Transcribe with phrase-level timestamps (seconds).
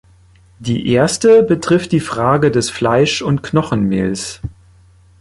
[0.57, 4.41] Die erste betrifft die Frage des Fleisch- und Knochenmehls.